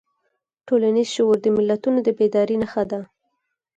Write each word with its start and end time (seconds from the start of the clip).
ټولنیز 0.67 1.07
شعور 1.15 1.37
د 1.41 1.47
ملتونو 1.57 1.99
د 2.03 2.09
بیدارۍ 2.17 2.55
نښه 2.61 2.83
ده. 2.91 2.99